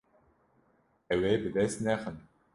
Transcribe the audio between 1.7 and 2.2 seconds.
nexin.